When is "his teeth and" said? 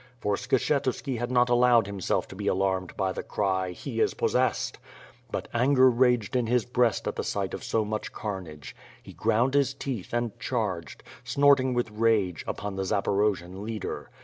9.53-10.39